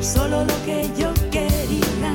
solo 0.00 0.44
lo 0.44 0.64
que 0.64 0.88
yo 0.96 1.12
quería. 1.30 2.12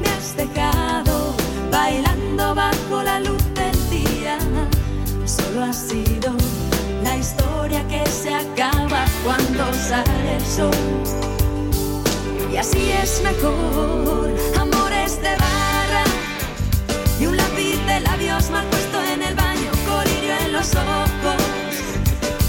Me 0.00 0.08
has 0.08 0.36
dejado 0.36 1.34
bailando 1.70 2.54
bajo 2.54 3.02
la 3.02 3.20
luz 3.20 3.42
del 3.54 3.90
día. 3.90 4.38
Solo 5.24 5.64
ha 5.64 5.72
sido 5.72 6.32
la 7.02 7.16
historia 7.16 7.86
que 7.88 8.04
se 8.06 8.34
acaba 8.34 9.04
cuando 9.24 9.72
sale 9.74 10.36
el 10.36 10.46
sol. 10.46 10.70
Y 12.52 12.56
así 12.56 12.90
es 13.02 13.22
mejor, 13.22 14.30
amores 14.58 15.20
de 15.22 15.36
barra 15.36 16.04
y 17.20 17.26
un 17.26 17.36
lápiz 17.36 17.78
de 17.86 18.00
labios 18.00 18.50
mal 18.50 18.66
puesto 18.66 19.02
en 19.04 19.22
el 19.22 19.34
baño, 19.34 19.70
colirio 19.86 20.34
en 20.44 20.52
los 20.52 20.74
ojos, 20.74 21.42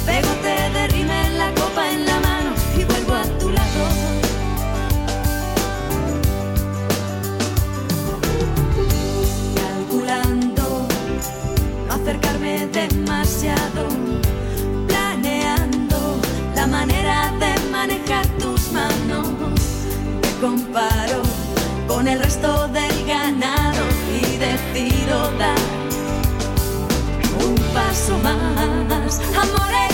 pegote 0.05 0.55
de 0.73 0.87
rima 0.87 1.27
en 1.27 1.37
la 1.37 1.53
copa 1.53 1.91
en 1.91 2.05
la 2.05 2.20
demasiado, 12.71 13.87
planeando 14.87 16.19
la 16.55 16.67
manera 16.67 17.33
de 17.39 17.69
manejar 17.69 18.25
tus 18.39 18.71
manos. 18.71 19.27
Te 20.21 20.29
comparo 20.39 21.21
con 21.87 22.07
el 22.07 22.19
resto 22.19 22.67
del 22.69 23.05
ganado 23.05 23.83
y 24.09 24.37
decido 24.37 25.31
dar 25.37 25.59
un 27.45 27.55
paso 27.73 28.17
más. 28.19 29.19
Amores 29.35 29.90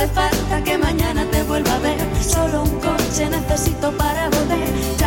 hace 0.00 0.14
falta 0.14 0.64
que 0.64 0.78
mañana 0.78 1.26
te 1.30 1.42
vuelva 1.42 1.74
a 1.74 1.78
ver. 1.80 1.98
Solo 2.22 2.62
un 2.62 2.80
coche 2.80 3.28
necesito 3.28 3.92
para 3.98 4.30
volver. 4.30 4.99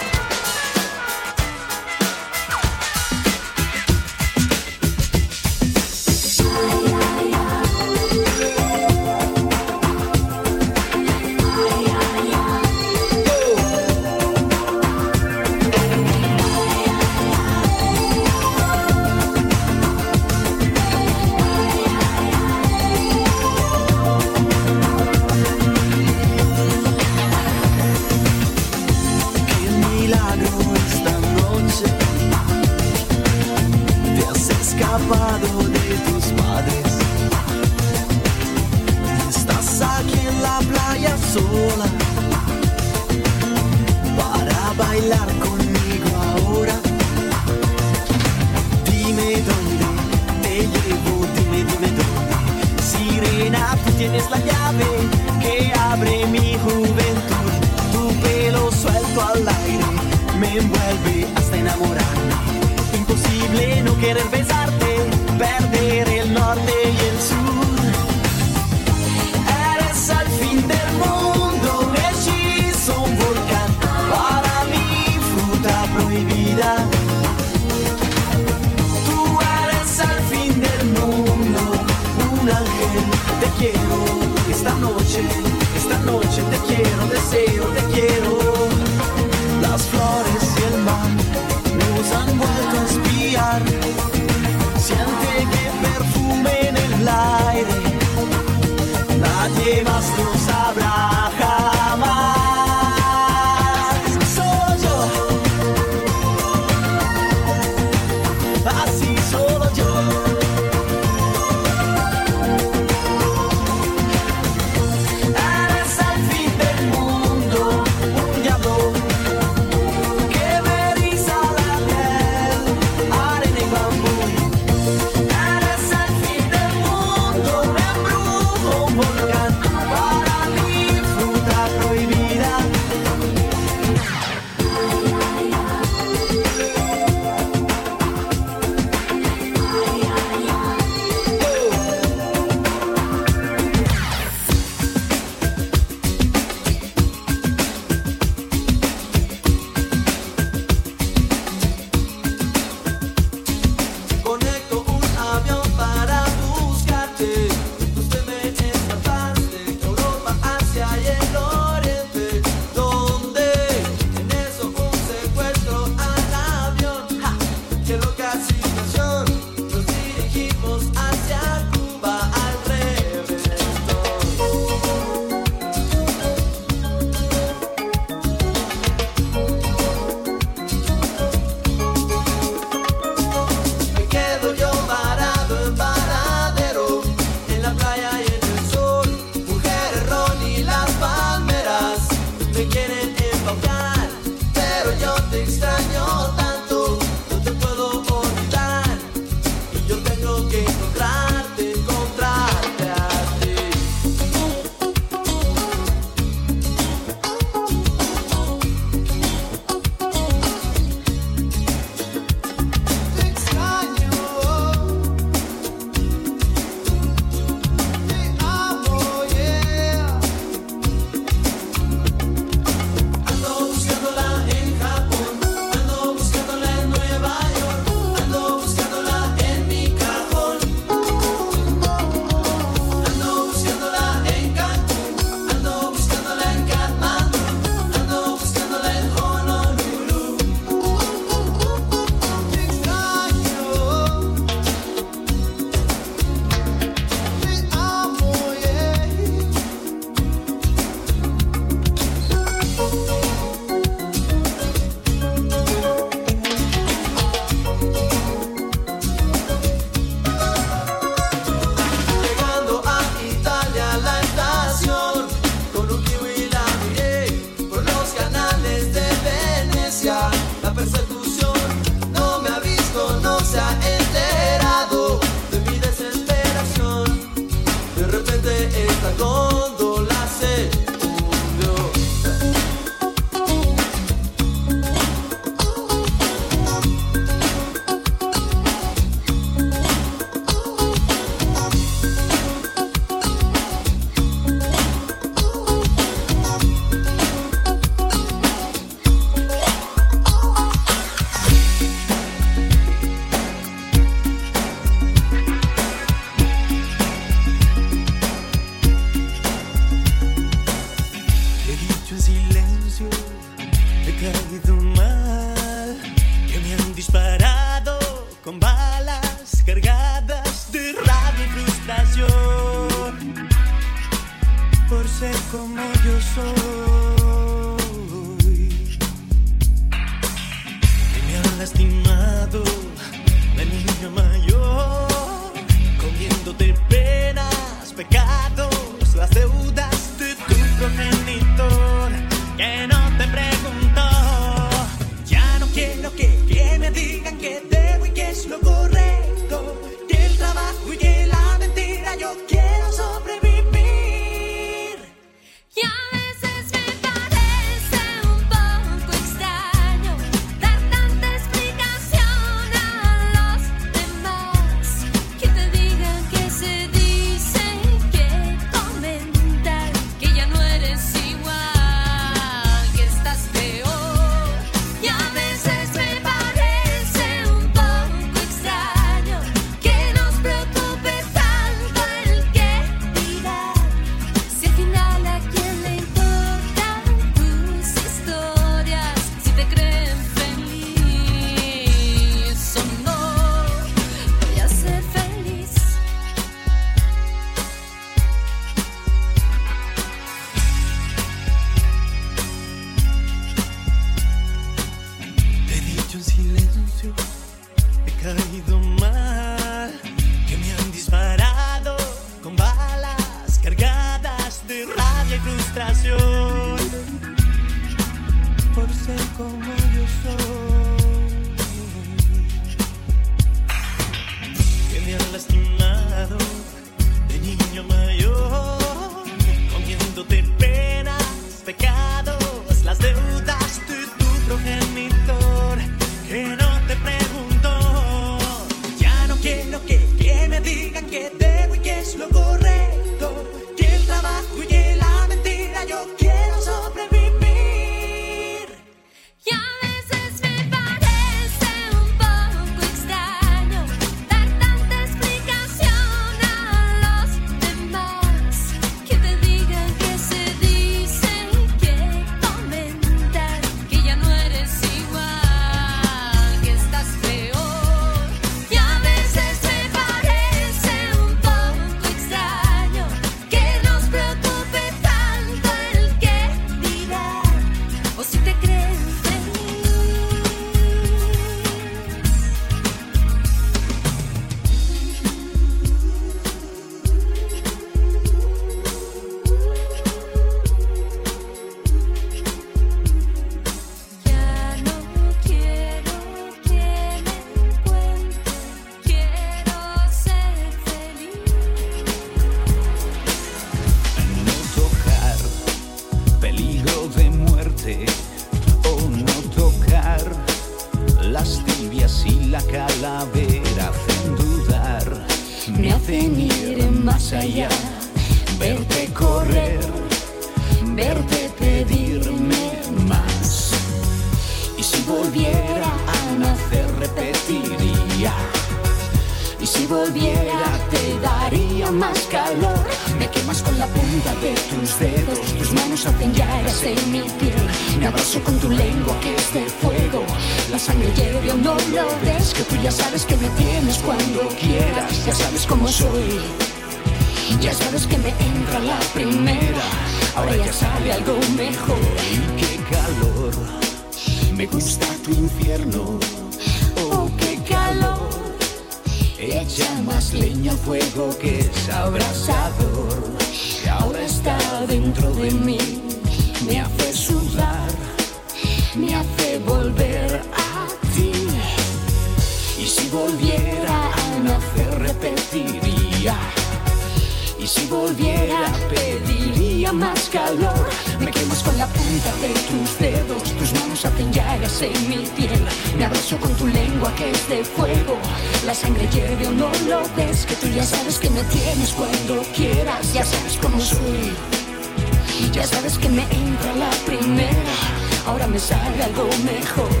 me 598.50 598.58
salga 598.58 599.04
algo 599.04 599.28
mejor. 599.44 600.00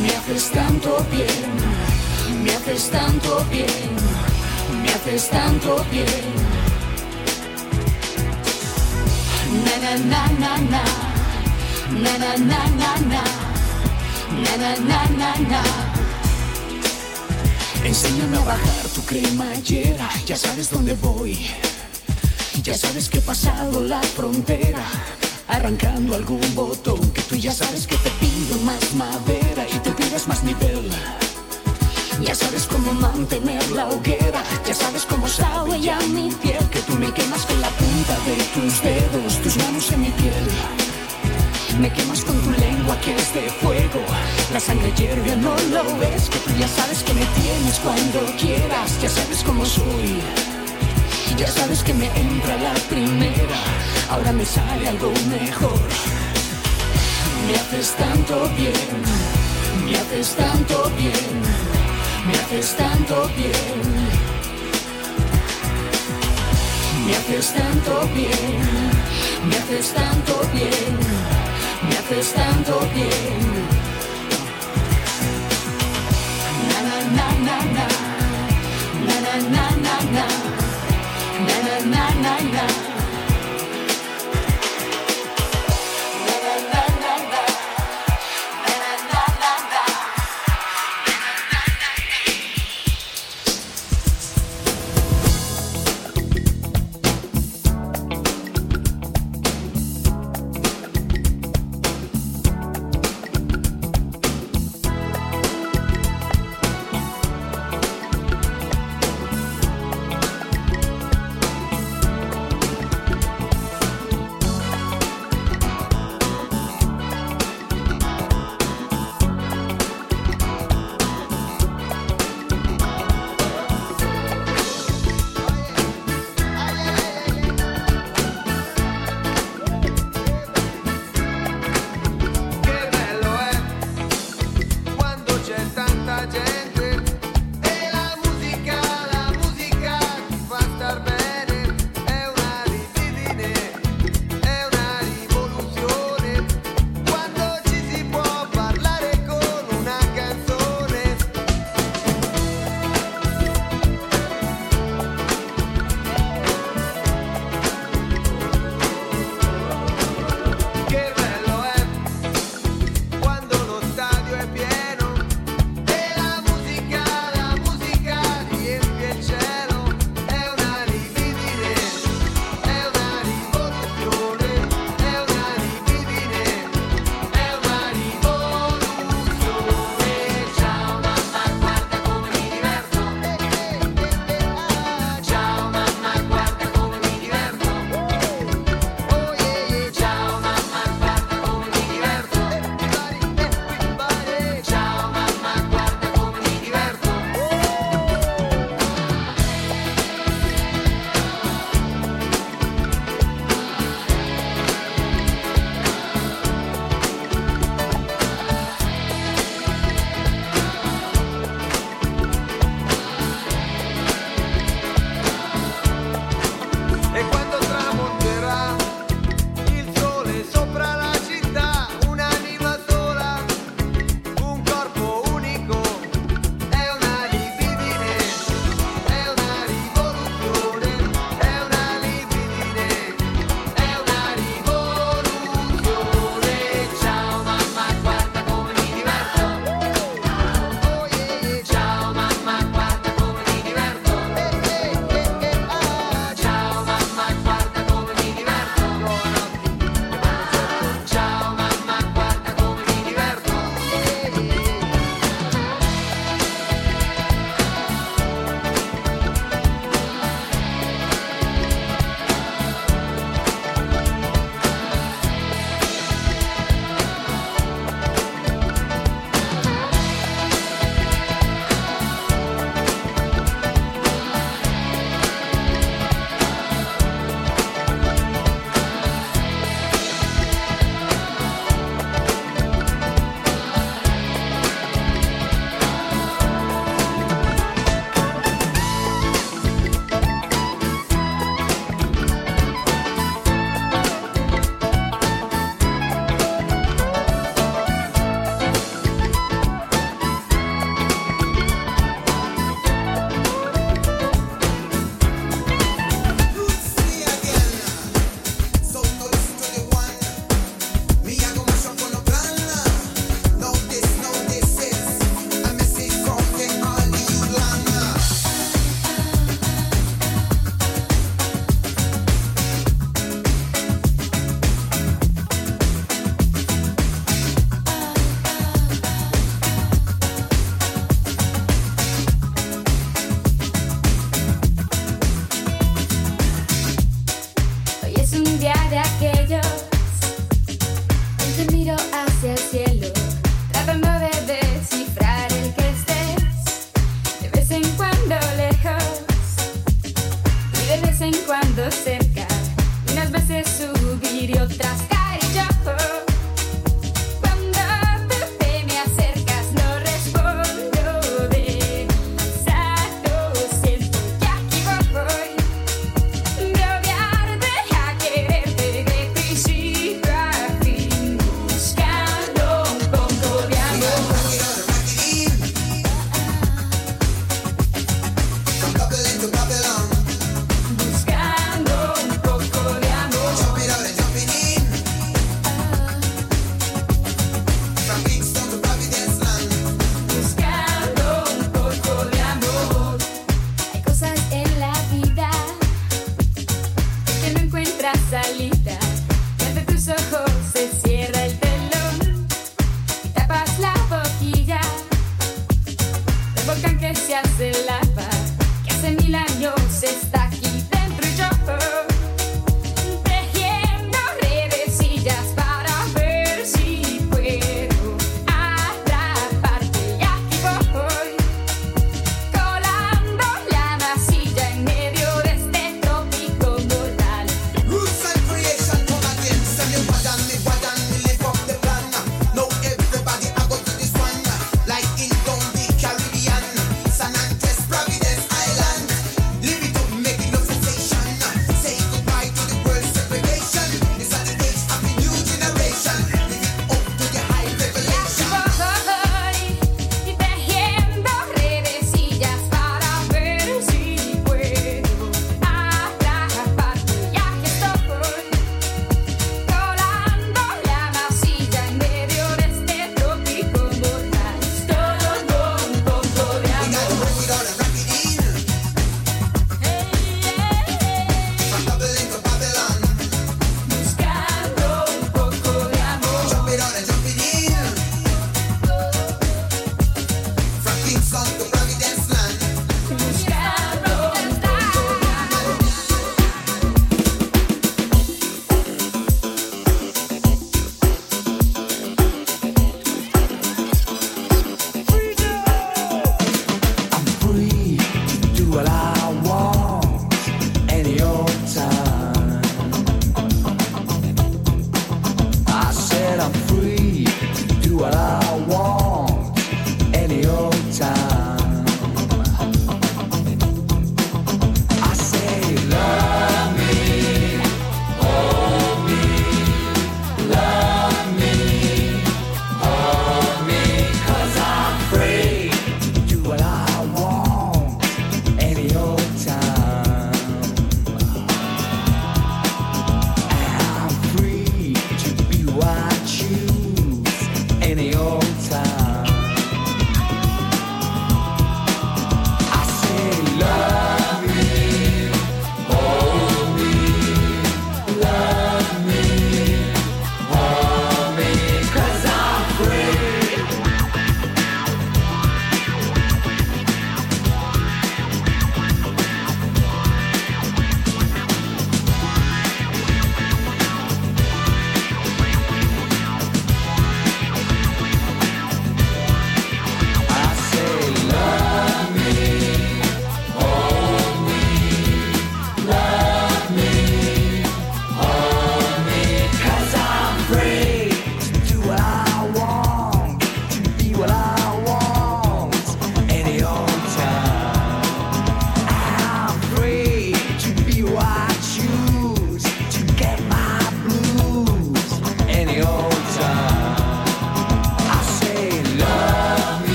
Me 0.00 0.08
haces 0.16 0.50
tanto 0.50 1.04
bien, 1.10 2.42
me 2.42 2.50
haces 2.52 2.90
tanto 2.90 3.44
bien, 3.50 3.90
me 4.82 4.88
haces 4.88 5.28
tanto 5.28 5.84
bien. 5.90 6.24
Na 9.64 9.74
na 9.84 9.92
na 10.12 10.22
na 10.42 10.52
na, 10.72 10.82
na 12.02 12.12
na 12.18 12.36
na 12.50 12.60
na 12.80 12.90
na, 13.12 13.22
na 14.44 14.56
na 14.56 14.70
na 14.90 15.00
na 15.20 15.30
na. 15.52 15.62
Enséñame 17.84 18.36
a 18.36 18.40
bajar 18.40 18.86
tu 18.94 19.02
cremallera, 19.02 20.08
ya 20.26 20.36
sabes 20.36 20.70
dónde 20.70 20.94
voy, 20.94 21.48
ya 22.62 22.74
sabes 22.74 23.08
que 23.08 23.18
he 23.18 23.22
pasado 23.22 23.80
la 23.80 24.00
frontera 24.02 24.84
arrancando 25.48 26.14
algún 26.14 26.54
botón 26.54 27.00
que 27.12 27.22
tú 27.22 27.34
ya 27.36 27.52
sabes 27.52 27.86
que 27.86 27.96
te 27.96 28.10
pido 28.10 28.58
más 28.64 28.94
madera 28.94 29.66
y 29.74 29.78
te 29.78 29.90
pidas 29.92 30.28
más 30.28 30.44
nivel. 30.44 30.90
Ya 32.20 32.34
sabes 32.34 32.66
cómo 32.66 32.92
mantener 32.94 33.70
la 33.70 33.88
hoguera, 33.88 34.42
ya 34.66 34.74
sabes 34.74 35.04
cómo 35.04 35.28
sabe 35.28 35.80
ya 35.80 35.98
mi 36.12 36.30
piel 36.42 36.68
que 36.70 36.80
tú 36.80 36.94
me 36.94 37.12
quemas 37.12 37.46
con 37.46 37.60
la 37.60 37.70
punta 37.70 38.18
de 38.26 38.36
tus 38.54 38.82
dedos, 38.82 39.42
tus 39.42 39.56
manos 39.56 39.90
en 39.92 40.00
mi 40.02 40.10
piel. 40.10 40.48
Me 41.80 41.92
quemas 41.92 42.24
con 42.24 42.36
tu 42.40 42.50
lengua 42.50 42.98
que 43.00 43.14
es 43.14 43.34
de 43.34 43.48
fuego, 43.50 44.00
la 44.52 44.58
sangre 44.58 44.92
hierve, 44.96 45.36
no 45.36 45.54
lo 45.70 45.84
ves, 45.98 46.28
que 46.28 46.38
tú 46.40 46.50
ya 46.58 46.66
sabes 46.66 47.04
que 47.04 47.14
me 47.14 47.24
tienes 47.40 47.78
cuando 47.78 48.20
quieras, 48.36 49.00
ya 49.00 49.08
sabes 49.08 49.44
cómo 49.44 49.64
soy. 49.64 50.57
Ya 51.36 51.46
sabes 51.46 51.82
que 51.82 51.94
me 51.94 52.06
entra 52.06 52.56
la 52.56 52.74
primera, 52.88 53.60
ahora 54.10 54.32
me 54.32 54.44
sale 54.44 54.88
algo 54.88 55.12
mejor. 55.28 55.80
Me 57.46 57.54
haces 57.54 57.94
tanto 57.96 58.48
bien, 58.56 59.02
me 59.84 59.96
haces 59.96 60.34
tanto 60.34 60.90
bien, 60.96 61.42
me 62.26 62.34
haces 62.34 62.76
tanto 62.76 63.28
bien. 63.36 64.28
Me 67.06 67.16
haces 67.16 67.52
tanto 67.54 68.06
bien, 68.14 68.60
me 69.48 69.56
haces 69.56 69.92
tanto 69.94 70.42
bien, 70.52 70.98
me 71.88 71.96
haces 71.96 72.32
tanto 72.34 72.80
bien. 72.94 73.78
Na 76.68 76.80
na 76.82 77.28
na. 77.72 77.88
Na 79.06 79.16
na, 79.20 79.34
na 79.50 79.70
na 79.76 79.96
na 80.12 80.47
na 81.90 82.10
na. 82.22 82.38
Na 82.52 82.97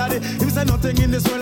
daddy. 0.00 0.18
Him 0.40 0.50
say 0.50 0.64
nothing 0.64 0.96
in 0.98 1.10
this 1.10 1.26
world 1.28 1.39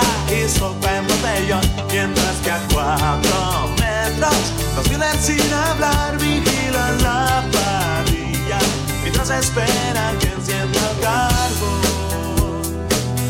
y 0.00 0.48
sopa 0.48 0.96
en 0.96 1.06
botellón 1.06 1.60
Mientras 1.90 2.36
que 2.42 2.50
a 2.50 2.60
cuatro 2.72 3.68
metros 3.78 4.52
Los 4.76 4.88
miran 4.88 5.18
sin 5.20 5.52
hablar 5.52 6.16
Vigilan 6.18 7.02
la 7.02 7.44
parrilla. 7.52 8.58
Mientras 9.02 9.30
esperan 9.30 10.18
que 10.18 10.28
encienda 10.28 10.80
el 10.90 11.00
carbón. 11.00 12.78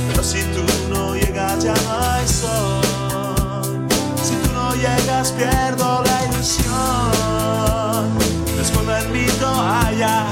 Pero 0.09 0.23
si 0.23 0.43
tú 0.55 0.63
no 0.89 1.17
llegas 1.17 1.65
ya 1.65 1.75
no 1.75 2.01
hay 2.01 2.29
sol. 2.29 3.89
Si 4.23 4.35
tú 4.37 4.53
no 4.53 4.75
llegas 4.75 5.33
pierdo 5.33 6.03
la 6.05 6.25
ilusión. 6.27 8.17
Me 8.57 8.63
escondo 8.63 8.97
en 8.97 9.13
mi 9.13 9.27
toalla 9.41 10.27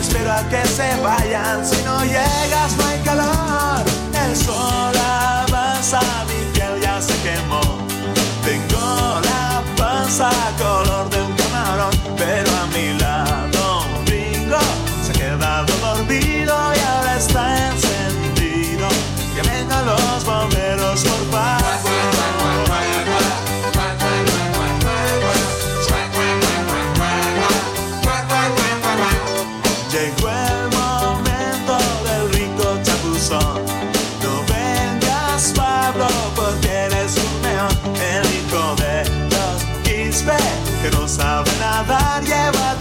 Espero 0.00 0.32
a 0.32 0.48
que 0.48 0.64
se 0.66 0.96
vayan. 1.02 1.66
Si 1.66 1.82
no 1.82 2.02
llegas 2.04 2.76
no 2.78 2.86
hay 2.86 3.00
calor. 3.00 3.84
El 4.26 4.36
sol 4.36 4.93
avanza 5.94 6.24
Mi 6.28 6.44
piel 6.52 6.80
ya 6.80 7.00
se 7.00 7.14
quemó. 7.22 7.60
Tengo 8.44 9.20
la 9.22 9.62
panza 9.76 10.30
color 10.58 10.83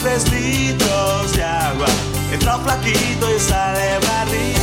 tres 0.04 0.30
litros 0.32 1.32
de 1.32 1.44
agua. 1.44 1.88
Entró 2.32 2.60
flaquito 2.60 3.34
y 3.34 3.40
sale 3.40 4.00
barrido. 4.00 4.63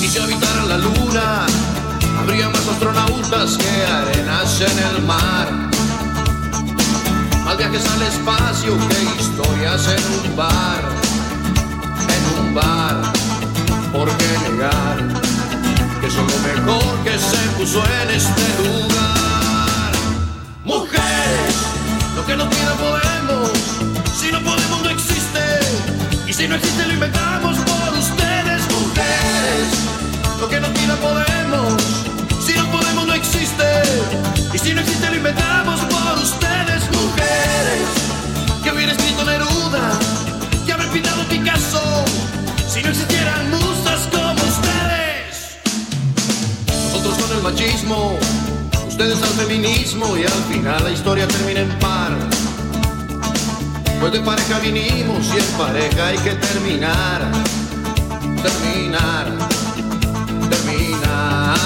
Y 0.00 0.08
si 0.08 0.18
habitaran 0.18 0.68
la 0.68 0.78
luna, 0.78 1.46
habría 2.20 2.48
más 2.48 2.66
astronautas 2.68 3.56
que 3.56 3.86
arenas 3.86 4.60
en 4.60 4.78
el 4.78 5.02
mar. 5.02 5.48
Más 7.44 7.56
viajes 7.58 7.84
al 7.86 8.02
espacio 8.02 8.76
que 8.88 9.22
historias 9.22 9.88
en 9.88 10.30
un 10.30 10.36
bar, 10.36 10.82
en 12.16 12.44
un 12.44 12.54
bar. 12.54 12.96
¿Por 13.92 14.08
qué 14.18 14.50
negar 14.50 14.98
que 16.00 16.10
son 16.10 16.26
lo 16.26 16.38
mejor 16.38 16.98
que 17.04 17.18
se 17.18 17.48
puso 17.58 17.82
en 18.02 18.10
este 18.10 18.42
lugar? 18.62 19.92
Mujeres, 20.64 21.56
lo 22.14 22.26
que 22.26 22.36
nos 22.36 22.48
pida 22.48 22.74
podemos. 22.74 23.50
Si 24.14 24.30
no 24.32 24.40
podemos, 24.40 24.75
si 26.36 26.46
no 26.46 26.54
existe, 26.56 26.86
lo 26.86 26.92
inventamos 26.92 27.56
por 27.60 27.98
ustedes, 27.98 28.62
mujeres. 28.70 29.68
Lo 30.38 30.46
que 30.50 30.60
nos 30.60 30.68
pida 30.70 30.94
podemos. 30.96 31.82
Si 32.44 32.52
no 32.52 32.70
podemos, 32.70 33.06
no 33.06 33.14
existe. 33.14 33.64
Y 34.52 34.58
si 34.58 34.74
no 34.74 34.82
existe, 34.82 35.08
lo 35.08 35.16
inventamos 35.16 35.80
por 35.80 36.18
ustedes, 36.18 36.82
mujeres. 36.92 37.88
Que 38.62 38.70
hubiera 38.70 38.92
escrito 38.92 39.24
Neruda, 39.24 39.98
que 40.66 40.72
haber 40.74 40.88
pintado 40.90 41.26
Picasso. 41.26 42.04
Si 42.68 42.82
no 42.82 42.90
existieran 42.90 43.50
musas 43.50 44.06
como 44.12 44.34
ustedes. 44.34 45.56
Nosotros 46.92 47.14
con 47.16 47.36
el 47.36 47.42
machismo, 47.42 48.18
ustedes 48.86 49.22
al 49.22 49.46
feminismo. 49.46 50.14
Y 50.18 50.24
al 50.24 50.44
final 50.52 50.84
la 50.84 50.90
historia 50.90 51.26
termina 51.26 51.60
en 51.60 51.78
par. 51.78 52.12
Pues 54.00 54.12
de 54.12 54.20
pareja 54.20 54.58
vinimos 54.60 55.26
y 55.34 55.38
en 55.38 55.58
pareja 55.58 56.06
hay 56.06 56.18
que 56.18 56.34
terminar, 56.34 57.22
terminar, 58.42 59.26
terminar. 60.50 61.56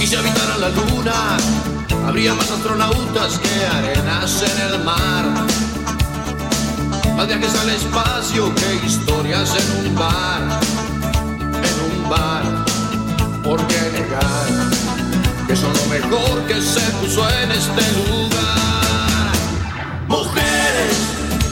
Y 0.00 0.06
si 0.06 0.14
habitaran 0.16 0.60
la 0.60 0.68
luna, 0.70 1.36
habría 2.06 2.34
más 2.34 2.50
astronautas 2.50 3.38
que 3.38 3.66
arenas 3.66 4.42
en 4.42 4.72
el 4.72 4.84
mar. 4.84 5.24
Más 7.16 7.26
viajes 7.26 7.54
al 7.54 7.70
espacio 7.70 8.54
que 8.54 8.86
historias 8.86 9.54
en 9.54 9.86
un 9.86 9.94
bar, 9.94 10.42
en 11.42 12.02
un 12.02 12.10
bar. 12.10 12.42
¿Por 13.42 13.64
qué 13.68 13.80
negar? 13.92 14.95
Son 15.56 15.72
lo 15.72 15.86
mejor 15.86 16.46
que 16.46 16.60
se 16.60 16.80
puso 17.00 17.28
en 17.42 17.50
este 17.50 17.82
lugar. 17.96 19.32
Mujeres, 20.06 20.96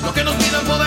lo 0.02 0.12
que 0.12 0.24
nos 0.24 0.34
pidan 0.34 0.64
podemos, 0.66 0.83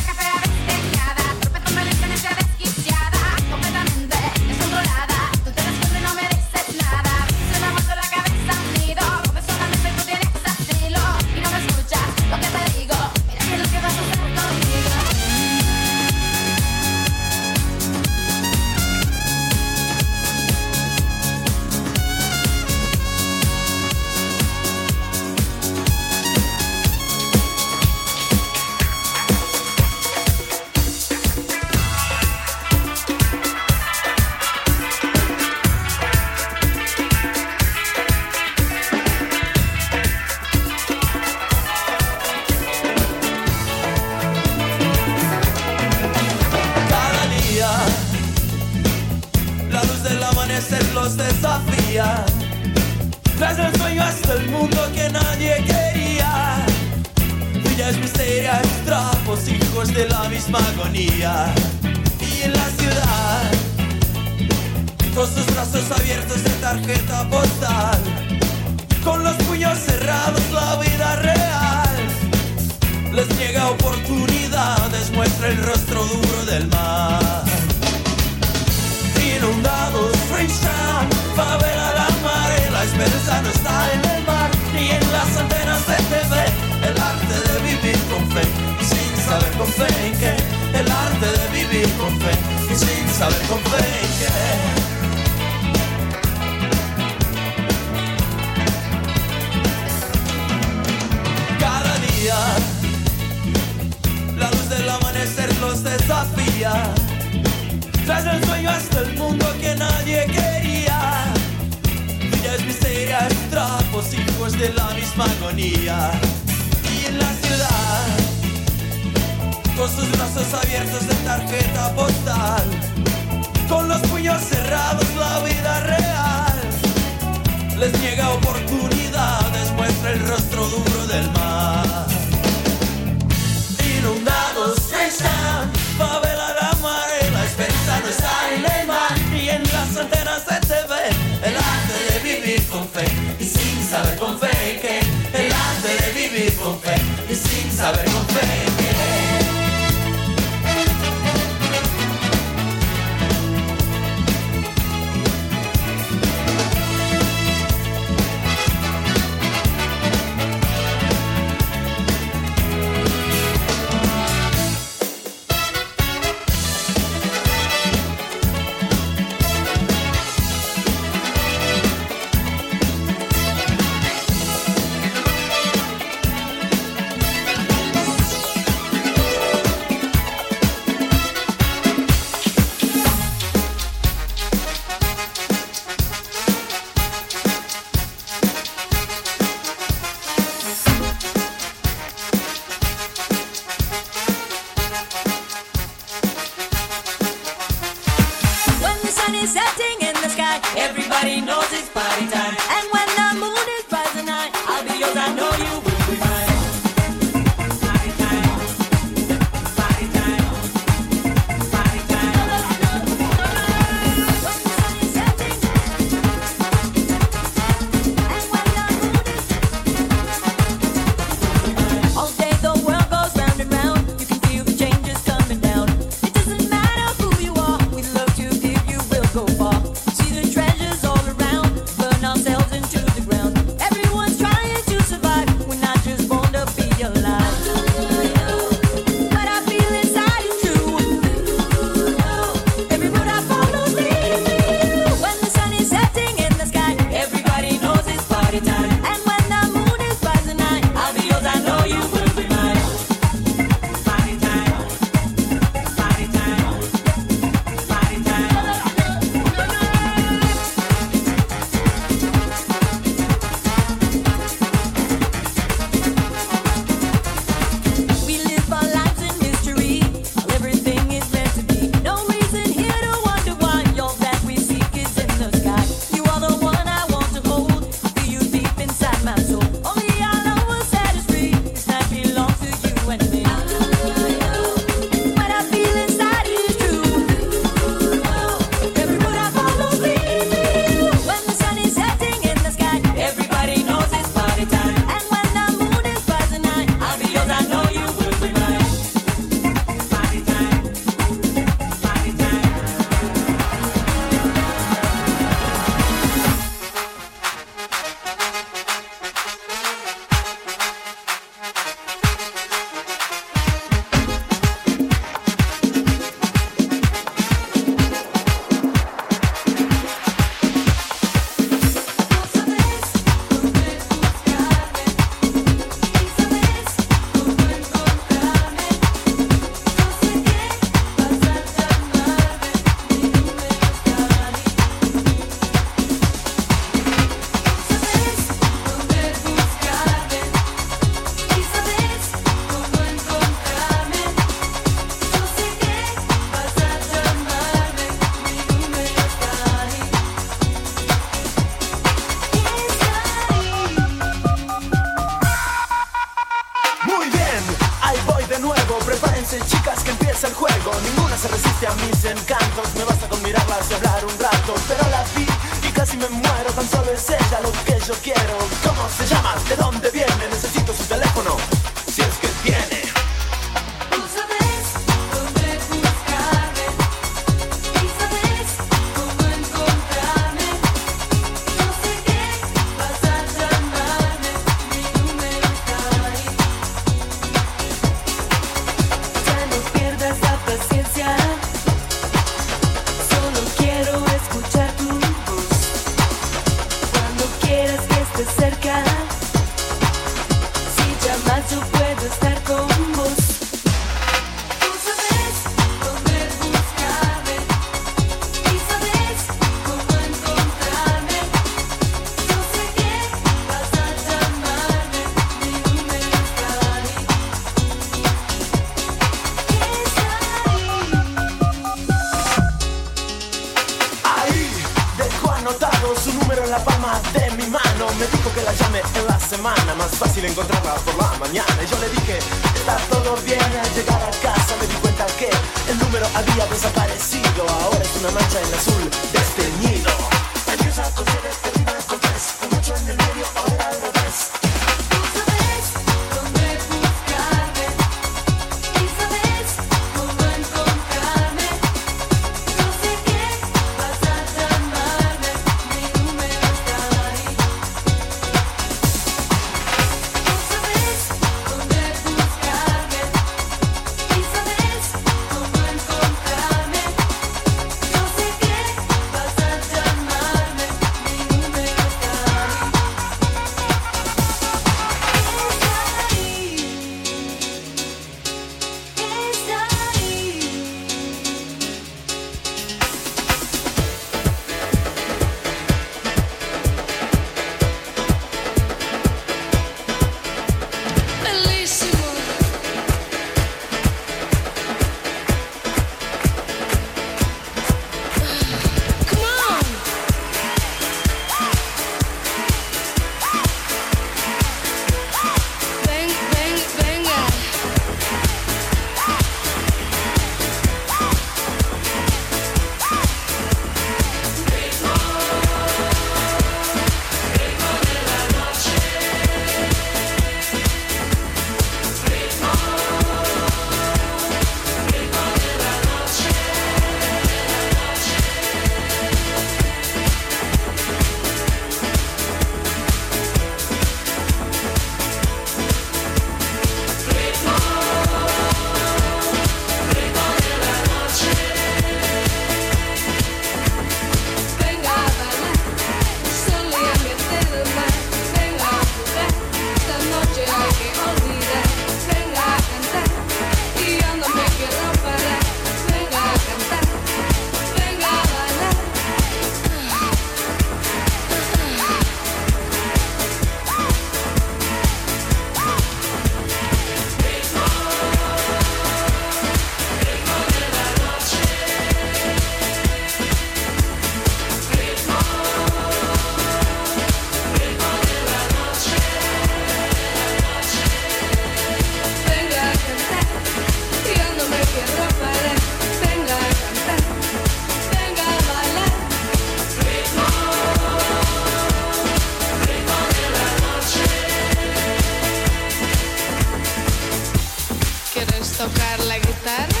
quieres 598.44 598.72
tocar 598.72 599.20
la 599.20 599.38
guitarra? 599.38 600.00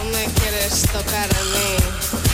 ¿O 0.00 0.04
me 0.06 0.24
quieres 0.34 0.82
tocar 0.82 1.28
a 1.30 1.44
mí? 1.44 2.27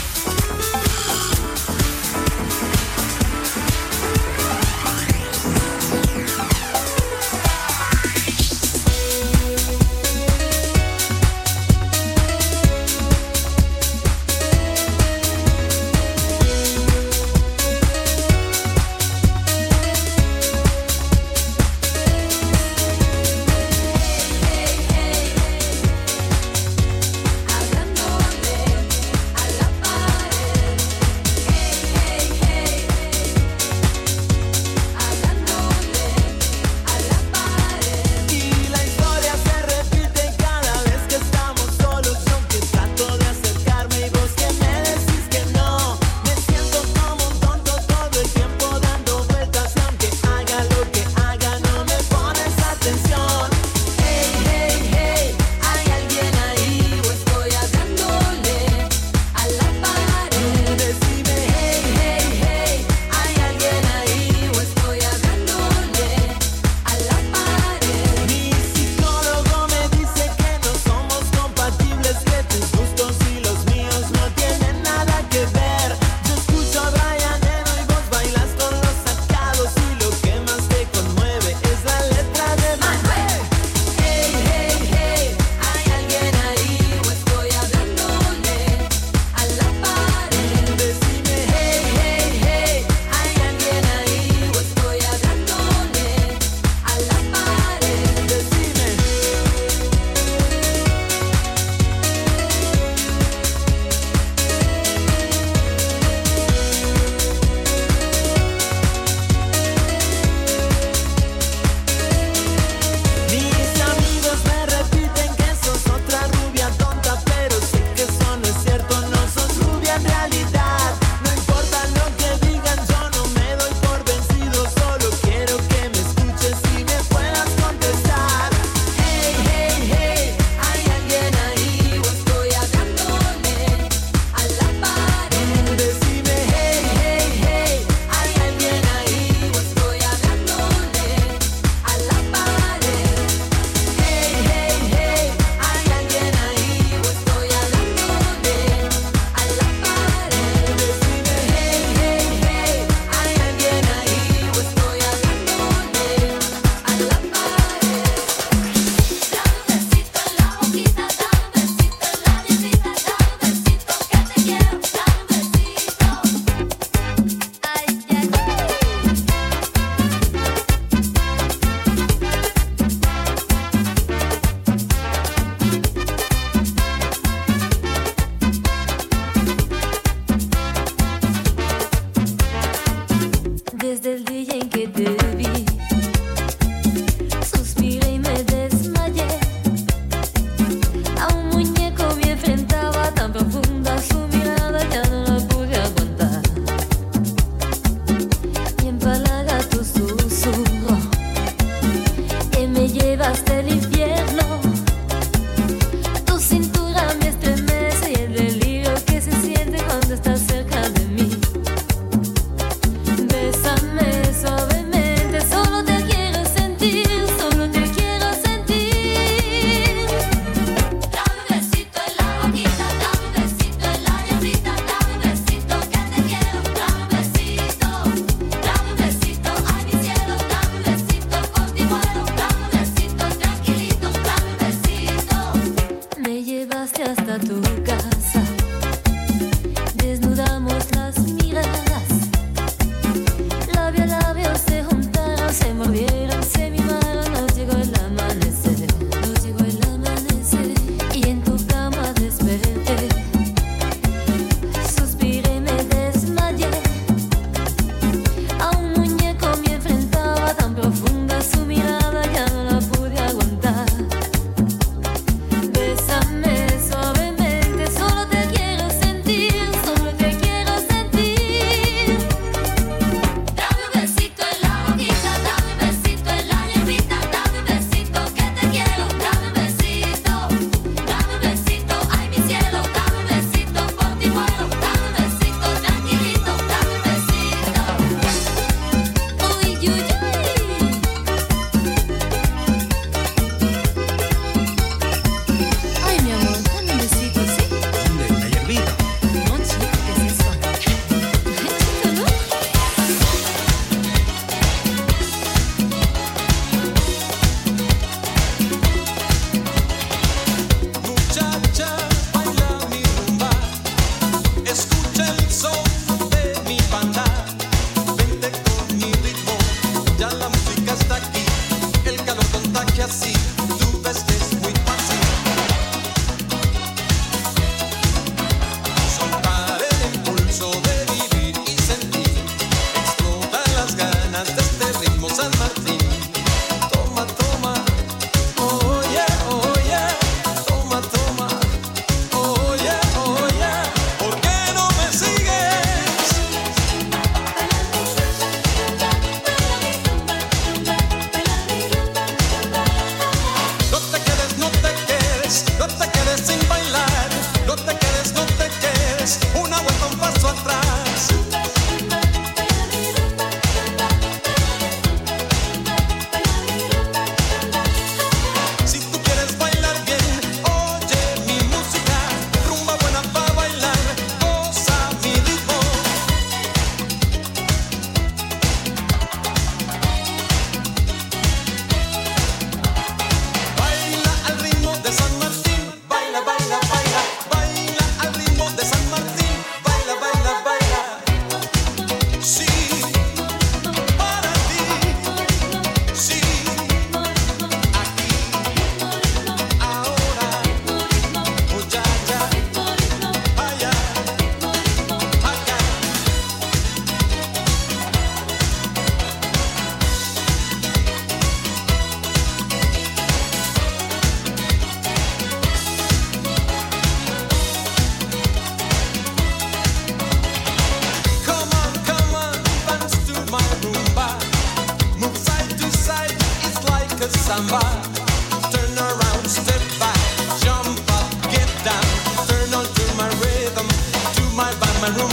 mas 435.05 435.17
não 435.17 435.29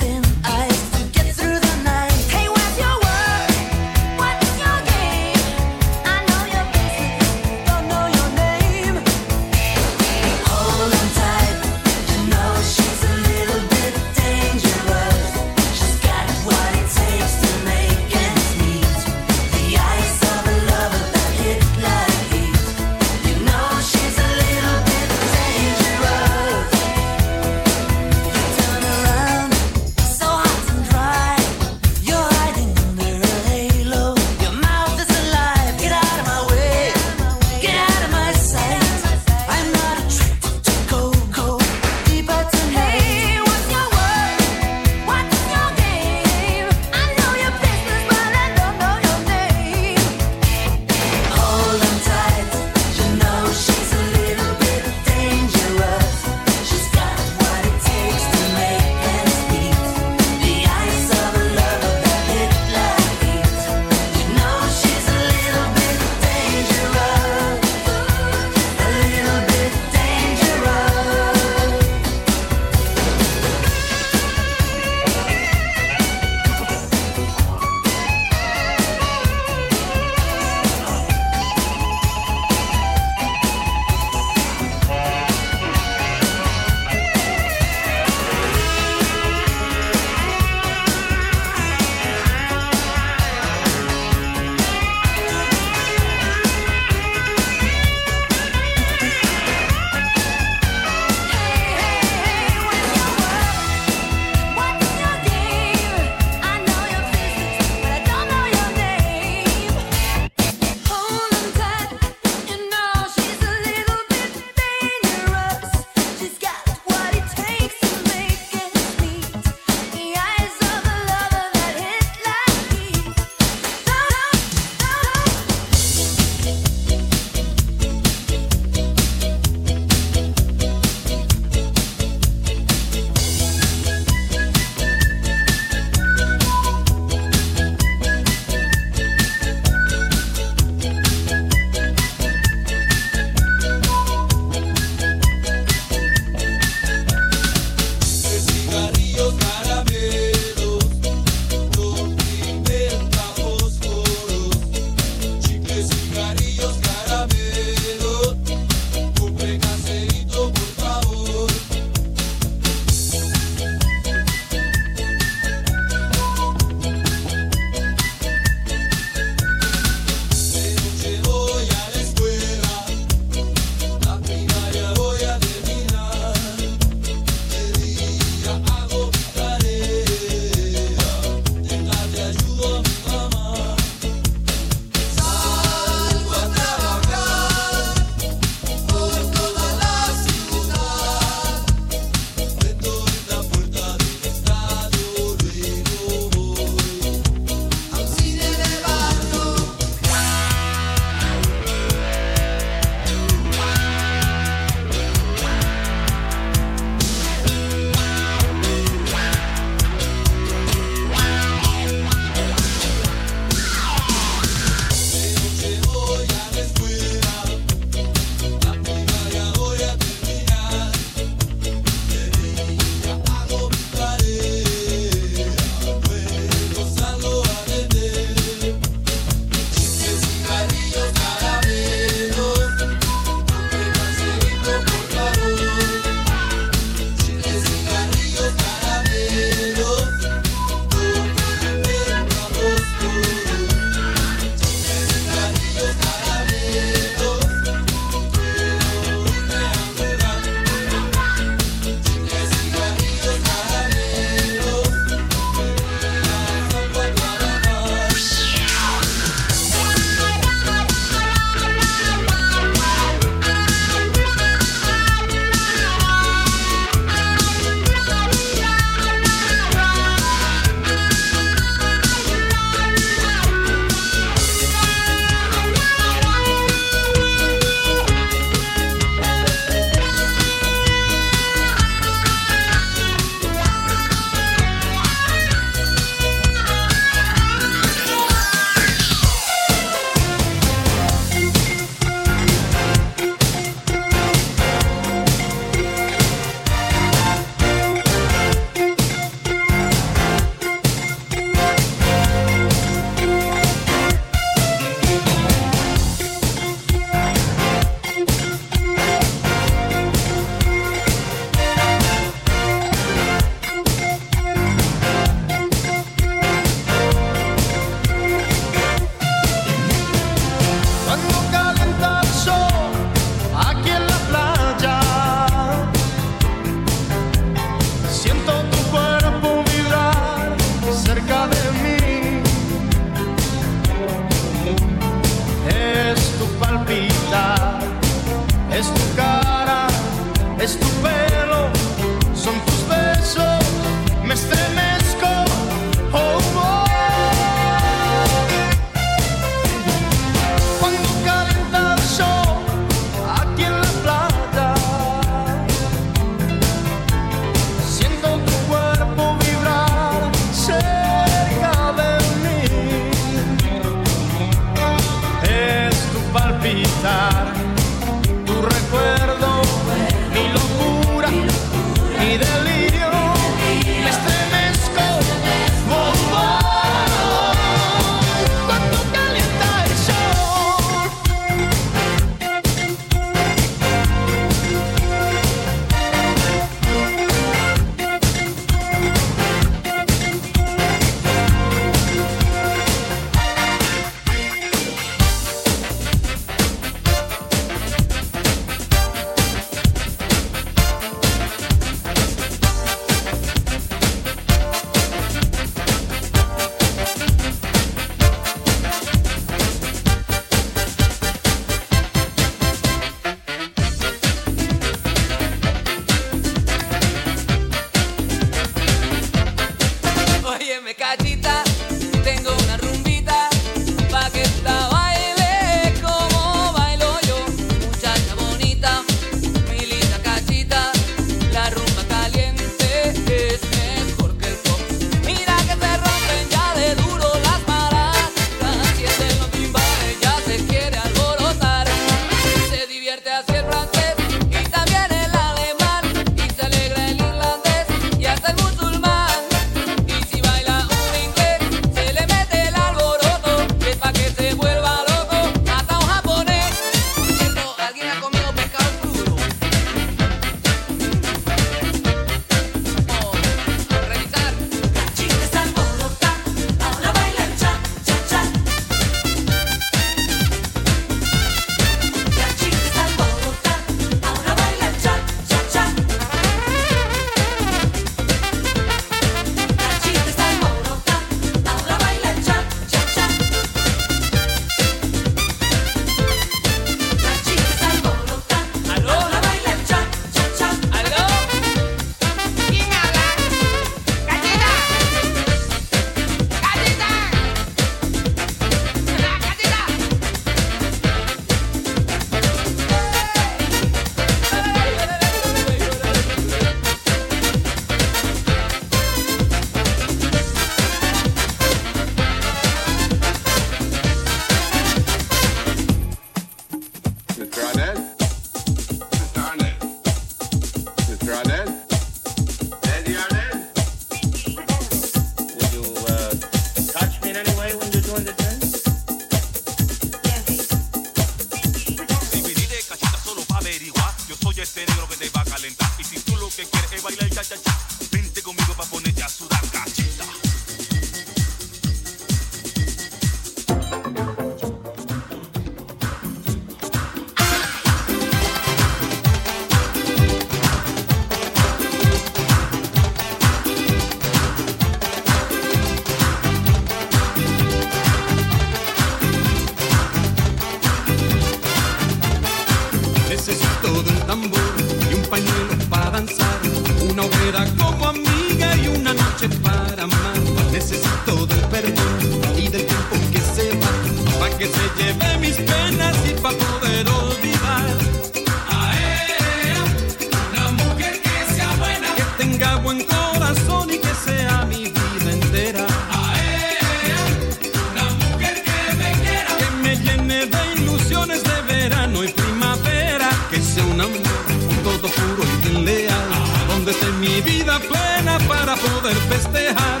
donde 596.92 597.06
esté 597.06 597.12
mi 597.18 597.40
vida 597.40 597.78
plena 597.78 598.38
para 598.48 598.74
poder 598.76 599.16
festejar. 599.28 600.00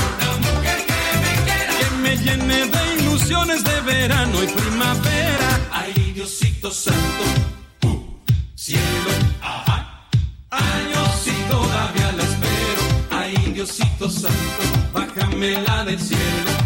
una 0.06 0.32
mujer 0.48 0.86
que 0.86 1.02
me 1.24 1.34
quiera, 1.44 1.74
que 1.80 1.88
me 2.04 2.18
llene 2.18 2.66
de 2.68 3.02
ilusiones 3.02 3.64
de 3.64 3.82
verano 3.82 4.44
y 4.44 4.48
primavera. 4.48 5.60
Ay, 5.72 6.12
Diosito 6.14 6.72
santo, 6.72 7.24
uh, 7.84 8.04
cielo, 8.56 9.12
ajá. 9.42 10.08
Años 10.50 11.28
y 11.28 11.50
todavía 11.50 12.12
la 12.14 12.24
espero. 12.24 12.84
Ay, 13.12 13.52
Diosito 13.54 14.10
santo, 14.10 14.62
bájamela 14.94 15.84
del 15.86 16.00
cielo. 16.00 16.65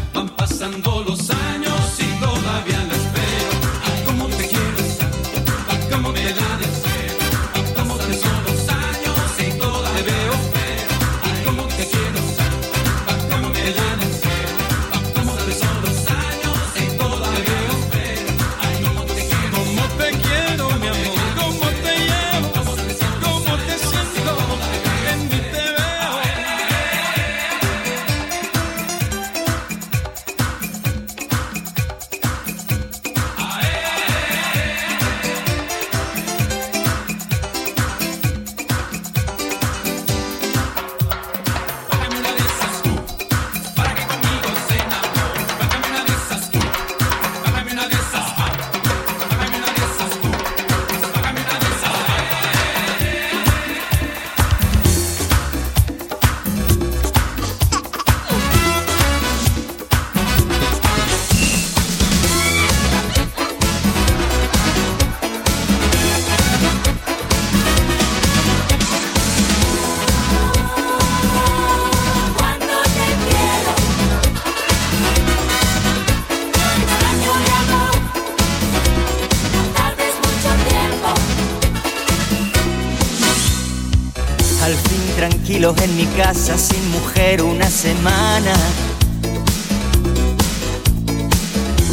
En 85.60 85.98
mi 85.98 86.06
casa 86.15 86.57
sin 86.57 86.90
mujer 86.90 87.41
una 87.44 87.69
semana. 87.69 88.53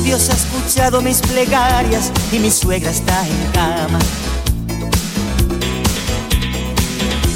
Dios 0.05 0.31
ha 0.31 0.35
escuchado 0.35 1.03
mis 1.03 1.21
plegarias 1.21 2.13
y 2.31 2.39
mi 2.39 2.49
suegra 2.53 2.93
está 2.93 3.27
en 3.27 3.53
cama. 3.53 3.99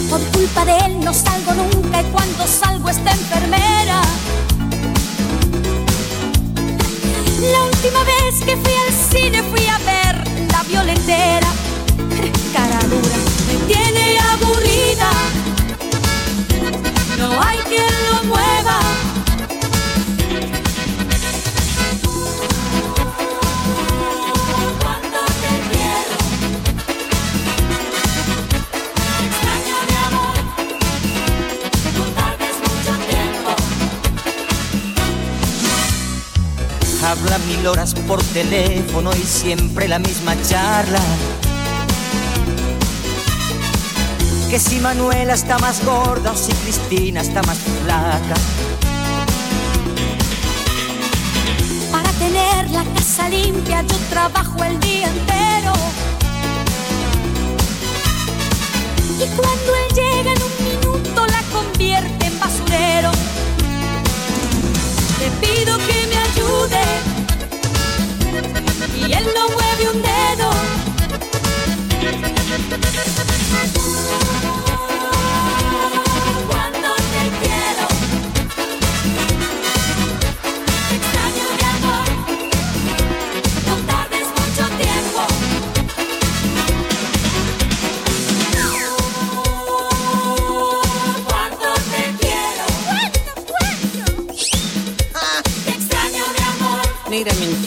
Por 0.09 0.21
culpa 0.31 0.65
de 0.67 0.79
él 0.87 1.01
no 1.01 1.13
salgo 1.13 1.53
nunca 1.53 2.01
y 2.01 2.05
cuando 2.13 2.47
salgo 2.47 2.91
está 2.91 3.11
enfermera. 3.11 4.01
La 7.53 7.65
última 7.65 8.05
vez 8.05 8.41
que 8.45 8.57
fui 8.57 8.73
al 8.73 9.11
cine 9.11 9.43
fui 9.51 9.67
a 9.67 9.79
ver 9.79 10.49
la 10.53 10.63
violentera. 10.63 11.49
Cara 12.53 12.79
dura, 12.89 13.17
me 13.49 13.75
tiene 13.75 14.17
aburrida. 14.33 15.20
Habla 37.03 37.39
mil 37.39 37.67
horas 37.67 37.95
por 38.07 38.23
teléfono 38.23 39.11
y 39.17 39.23
siempre 39.27 39.89
la 39.89 39.99
misma 39.99 40.41
charla. 40.43 41.01
Que 44.51 44.59
si 44.59 44.81
Manuela 44.81 45.35
está 45.35 45.59
más 45.61 45.85
gorda 45.85 46.33
o 46.33 46.37
si 46.37 46.53
Cristina 46.53 47.21
está 47.21 47.41
más 47.45 47.57
flaca. 47.85 48.35
Para 51.93 52.11
tener 52.15 52.69
la 52.71 52.83
casa 52.83 53.29
limpia 53.29 53.83
yo 53.83 53.97
trabajo 54.11 54.65
el 54.65 54.81
día 54.81 55.07
entero. 55.07 55.73
Y 59.21 59.27
cuando 59.37 59.77
él 59.77 59.95
llega 59.95 60.33
en 60.33 60.43
un 60.43 60.65
minuto 60.65 61.27
la 61.27 61.43
convierte 61.53 62.27
en 62.27 62.41
basurero. 62.41 63.13
Te 65.21 65.31
pido 65.47 65.79
que 65.79 66.07
me 66.09 66.17
ayude 66.29 66.83
y 68.97 69.13
él 69.13 69.27
no 69.33 69.49
mueve 69.55 69.91
un 69.95 70.03
dedo. 70.03 70.20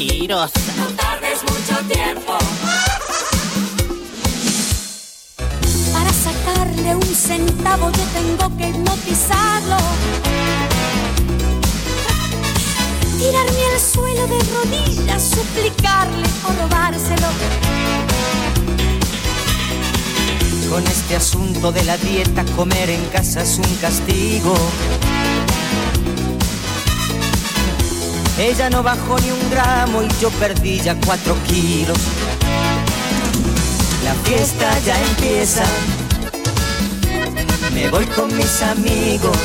No 0.05 0.47
tardes 0.97 1.41
mucho 1.43 1.79
tiempo. 1.87 2.37
Para 5.93 6.11
sacarle 6.11 6.95
un 6.95 7.15
centavo 7.15 7.89
yo 7.89 8.03
tengo 8.13 8.57
que 8.57 8.69
hipnotizarlo. 8.69 9.77
Tirarme 13.17 13.65
al 13.73 13.79
suelo 13.79 14.27
de 14.27 14.39
rodillas, 14.53 15.23
suplicarle 15.23 16.27
o 16.47 16.63
robárselo. 16.63 17.27
Con 20.69 20.85
este 20.85 21.15
asunto 21.15 21.71
de 21.71 21.83
la 21.83 21.95
dieta, 21.95 22.43
comer 22.57 22.89
en 22.89 23.05
casa 23.05 23.43
es 23.43 23.57
un 23.57 23.75
castigo. 23.75 24.53
Ella 28.37 28.69
no 28.69 28.81
bajó 28.81 29.19
ni 29.19 29.29
un 29.31 29.49
gramo 29.49 30.01
y 30.01 30.07
yo 30.19 30.29
perdí 30.31 30.79
ya 30.79 30.95
cuatro 31.05 31.35
kilos. 31.47 31.97
La 34.03 34.13
fiesta 34.25 34.79
ya 34.79 34.99
empieza. 35.01 35.63
Me 37.73 37.89
voy 37.89 38.05
con 38.07 38.35
mis 38.35 38.61
amigos 38.61 39.37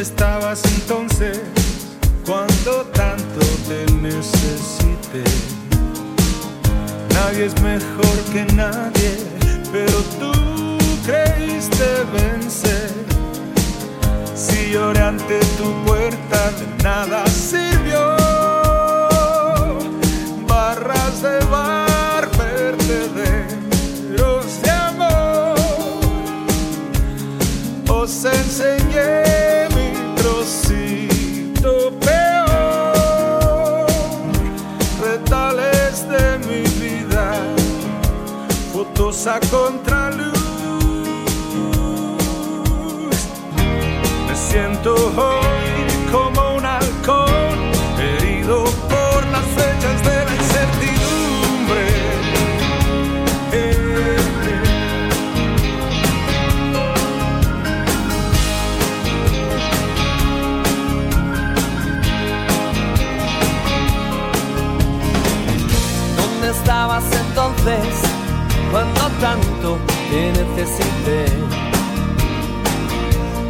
estabas 0.00 0.62
entonces 0.64 1.40
cuando 2.24 2.82
tanto 2.94 3.40
te 3.68 3.92
necesité? 4.00 5.24
Nadie 7.14 7.46
es 7.46 7.60
mejor 7.60 8.16
que 8.32 8.44
nadie, 8.54 9.16
pero 9.70 9.98
tú 10.18 10.32
creíste 11.04 11.84
vencer. 12.12 12.90
Si 14.34 14.70
lloré 14.72 15.00
ante 15.00 15.40
tu 15.58 15.72
puerta, 15.84 16.50
de 16.52 16.82
nada 16.82 17.26
sirvió. 17.26 17.71
Fotos 39.22 39.40
a. 39.84 40.32
Me 44.28 44.34
siento 44.34 44.94
hoy 44.94 46.10
como 46.10 46.56
un 46.56 46.66
halcón, 46.66 47.70
herido 48.00 48.64
por 48.64 49.26
las 49.28 49.44
flechas 49.54 50.02
de 50.02 50.24
la 50.24 50.34
incertidumbre. 50.34 51.86
Eh. 53.52 54.16
¿Dónde 66.16 66.50
estabas 66.50 67.04
entonces 67.28 68.01
te 70.12 70.32
necesité? 70.40 71.24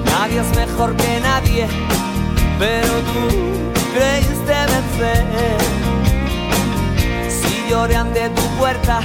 Nadie 0.05 0.41
es 0.41 0.57
mejor 0.57 0.95
que 0.97 1.21
nadie, 1.21 1.67
pero 2.59 2.93
tú 3.13 3.25
creíste 3.95 4.55
vencer. 4.73 5.59
Si 7.29 7.69
lloré 7.69 7.97
ante 7.97 8.29
tu 8.31 8.43
puerta, 8.59 9.01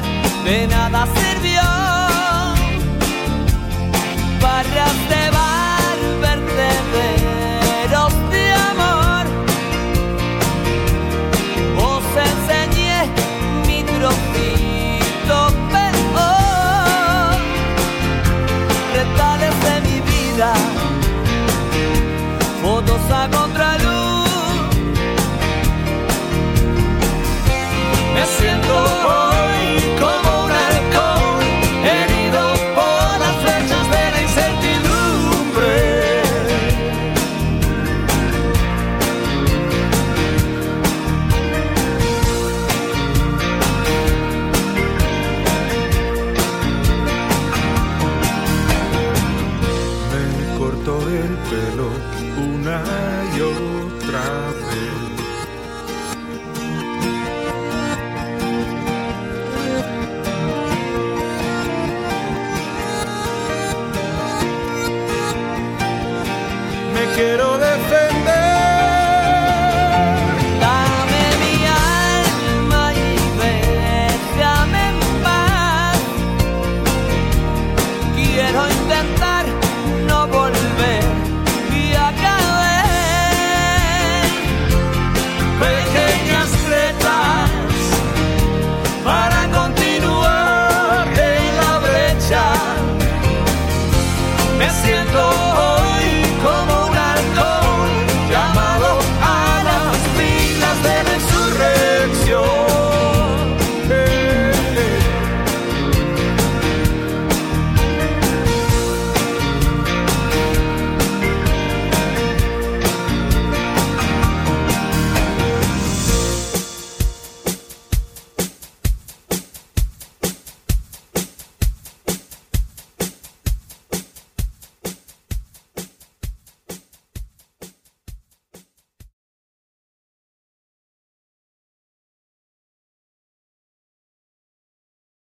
de 0.46 0.68
nada 0.68 1.08
sirvió. 1.18 1.68
Barras 4.42 4.98